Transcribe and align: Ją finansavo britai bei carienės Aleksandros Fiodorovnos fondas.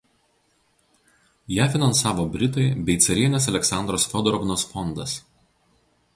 Ją 1.57 1.67
finansavo 1.75 2.25
britai 2.37 2.65
bei 2.89 2.97
carienės 3.09 3.49
Aleksandros 3.53 4.09
Fiodorovnos 4.15 4.69
fondas. 4.73 5.17